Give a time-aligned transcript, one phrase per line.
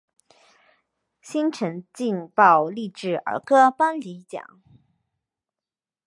[1.21, 4.03] 新城劲爆励志儿歌颁奖
[4.65, 4.71] 礼。